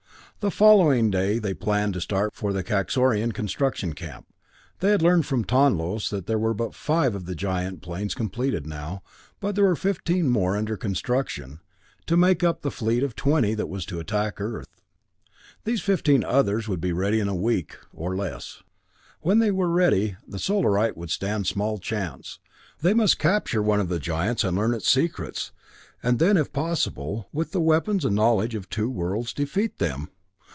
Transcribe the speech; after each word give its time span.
The 0.43 0.49
following 0.49 1.11
day 1.11 1.37
they 1.37 1.53
planned 1.53 1.93
to 1.93 2.01
start 2.01 2.33
for 2.33 2.51
the 2.51 2.63
Kaxorian 2.63 3.31
construction 3.31 3.93
camp. 3.93 4.25
They 4.79 4.89
had 4.89 5.03
learned 5.03 5.27
from 5.27 5.43
Tonlos 5.45 6.09
that 6.09 6.25
there 6.25 6.39
were 6.39 6.55
but 6.55 6.73
five 6.73 7.13
of 7.13 7.27
the 7.27 7.35
giant 7.35 7.83
planes 7.83 8.15
completed 8.15 8.65
now, 8.65 9.03
but 9.39 9.53
there 9.53 9.65
were 9.65 9.75
fifteen 9.75 10.31
more 10.31 10.57
under 10.57 10.75
construction, 10.75 11.59
to 12.07 12.17
make 12.17 12.43
up 12.43 12.61
the 12.63 12.71
fleet 12.71 13.03
of 13.03 13.15
twenty 13.15 13.53
that 13.53 13.69
was 13.69 13.85
to 13.85 13.99
attack 13.99 14.41
Earth. 14.41 14.65
These 15.63 15.81
fifteen 15.81 16.23
others 16.23 16.67
would 16.67 16.81
be 16.81 16.91
ready 16.91 17.19
in 17.19 17.27
a 17.29 17.35
week 17.35 17.77
or 17.93 18.15
less. 18.15 18.63
When 19.19 19.37
they 19.37 19.51
were 19.51 19.69
ready, 19.69 20.15
the 20.27 20.39
Solarite 20.39 20.97
would 20.97 21.11
stand 21.11 21.45
small 21.45 21.77
chance. 21.77 22.39
They 22.81 22.95
must 22.95 23.19
capture 23.19 23.61
one 23.61 23.79
of 23.79 23.89
the 23.89 23.99
giants 23.99 24.43
and 24.43 24.57
learn 24.57 24.73
its 24.73 24.89
secrets, 24.91 25.51
and 26.01 26.17
then, 26.17 26.35
if 26.35 26.51
possible, 26.51 27.29
with 27.31 27.51
the 27.51 27.61
weapons 27.61 28.03
and 28.03 28.15
knowledge 28.15 28.55
of 28.55 28.71
two 28.71 28.89
worlds, 28.89 29.33
defeat 29.35 29.77
them. 29.77 30.09